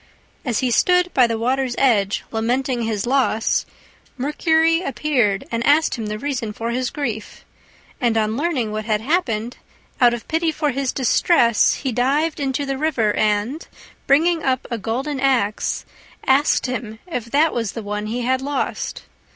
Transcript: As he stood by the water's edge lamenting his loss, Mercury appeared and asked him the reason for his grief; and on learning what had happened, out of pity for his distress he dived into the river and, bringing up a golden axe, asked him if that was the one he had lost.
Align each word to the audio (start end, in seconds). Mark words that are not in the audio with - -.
As 0.43 0.61
he 0.61 0.71
stood 0.71 1.13
by 1.13 1.27
the 1.27 1.37
water's 1.37 1.75
edge 1.77 2.23
lamenting 2.31 2.81
his 2.81 3.05
loss, 3.05 3.67
Mercury 4.17 4.81
appeared 4.81 5.45
and 5.51 5.63
asked 5.63 5.93
him 5.93 6.07
the 6.07 6.17
reason 6.17 6.53
for 6.53 6.71
his 6.71 6.89
grief; 6.89 7.45
and 8.01 8.17
on 8.17 8.35
learning 8.35 8.71
what 8.71 8.85
had 8.85 8.99
happened, 9.01 9.57
out 10.01 10.15
of 10.15 10.27
pity 10.27 10.51
for 10.51 10.71
his 10.71 10.91
distress 10.91 11.75
he 11.75 11.91
dived 11.91 12.39
into 12.39 12.65
the 12.65 12.79
river 12.79 13.13
and, 13.15 13.67
bringing 14.07 14.41
up 14.41 14.67
a 14.71 14.79
golden 14.79 15.19
axe, 15.19 15.85
asked 16.25 16.65
him 16.65 16.97
if 17.05 17.25
that 17.25 17.53
was 17.53 17.73
the 17.73 17.83
one 17.83 18.07
he 18.07 18.21
had 18.21 18.41
lost. 18.41 19.03